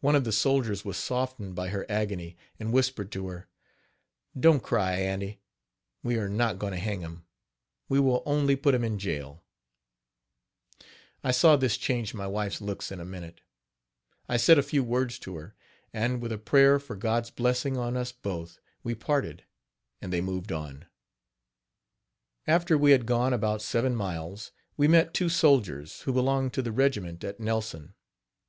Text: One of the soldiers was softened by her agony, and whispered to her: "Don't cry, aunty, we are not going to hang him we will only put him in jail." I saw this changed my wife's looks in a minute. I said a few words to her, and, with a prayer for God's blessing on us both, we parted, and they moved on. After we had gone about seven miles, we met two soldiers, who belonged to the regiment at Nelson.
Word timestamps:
One 0.00 0.16
of 0.16 0.24
the 0.24 0.32
soldiers 0.32 0.84
was 0.84 0.96
softened 0.96 1.54
by 1.54 1.68
her 1.68 1.86
agony, 1.88 2.36
and 2.58 2.72
whispered 2.72 3.12
to 3.12 3.28
her: 3.28 3.46
"Don't 4.36 4.60
cry, 4.64 4.94
aunty, 4.96 5.38
we 6.02 6.16
are 6.18 6.28
not 6.28 6.58
going 6.58 6.72
to 6.72 6.78
hang 6.80 7.02
him 7.02 7.24
we 7.88 8.00
will 8.00 8.24
only 8.26 8.56
put 8.56 8.74
him 8.74 8.82
in 8.82 8.98
jail." 8.98 9.44
I 11.22 11.30
saw 11.30 11.54
this 11.54 11.76
changed 11.76 12.14
my 12.14 12.26
wife's 12.26 12.60
looks 12.60 12.90
in 12.90 12.98
a 12.98 13.04
minute. 13.04 13.42
I 14.28 14.38
said 14.38 14.58
a 14.58 14.60
few 14.64 14.82
words 14.82 15.20
to 15.20 15.36
her, 15.36 15.54
and, 15.92 16.20
with 16.20 16.32
a 16.32 16.36
prayer 16.38 16.80
for 16.80 16.96
God's 16.96 17.30
blessing 17.30 17.76
on 17.76 17.96
us 17.96 18.10
both, 18.10 18.58
we 18.82 18.96
parted, 18.96 19.44
and 20.02 20.12
they 20.12 20.20
moved 20.20 20.50
on. 20.50 20.86
After 22.44 22.76
we 22.76 22.90
had 22.90 23.06
gone 23.06 23.32
about 23.32 23.62
seven 23.62 23.94
miles, 23.94 24.50
we 24.76 24.88
met 24.88 25.14
two 25.14 25.28
soldiers, 25.28 26.00
who 26.00 26.12
belonged 26.12 26.52
to 26.54 26.60
the 26.62 26.72
regiment 26.72 27.22
at 27.22 27.38
Nelson. 27.38 27.94